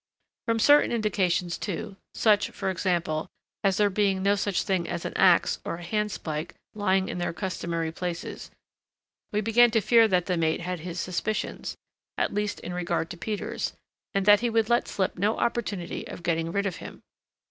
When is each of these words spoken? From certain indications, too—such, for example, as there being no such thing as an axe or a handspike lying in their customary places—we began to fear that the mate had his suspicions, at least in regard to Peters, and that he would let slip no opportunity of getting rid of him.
From 0.47 0.57
certain 0.57 0.91
indications, 0.91 1.59
too—such, 1.59 2.49
for 2.49 2.71
example, 2.71 3.27
as 3.63 3.77
there 3.77 3.91
being 3.91 4.23
no 4.23 4.33
such 4.33 4.63
thing 4.63 4.89
as 4.89 5.05
an 5.05 5.13
axe 5.15 5.59
or 5.63 5.75
a 5.75 5.83
handspike 5.83 6.55
lying 6.73 7.07
in 7.07 7.19
their 7.19 7.33
customary 7.33 7.91
places—we 7.91 9.41
began 9.41 9.69
to 9.69 9.79
fear 9.79 10.07
that 10.07 10.25
the 10.25 10.37
mate 10.37 10.61
had 10.61 10.79
his 10.79 10.99
suspicions, 10.99 11.77
at 12.17 12.33
least 12.33 12.59
in 12.61 12.73
regard 12.73 13.11
to 13.11 13.17
Peters, 13.17 13.73
and 14.15 14.25
that 14.25 14.39
he 14.39 14.49
would 14.49 14.69
let 14.71 14.87
slip 14.87 15.19
no 15.19 15.37
opportunity 15.37 16.07
of 16.07 16.23
getting 16.23 16.51
rid 16.51 16.65
of 16.65 16.77
him. 16.77 17.01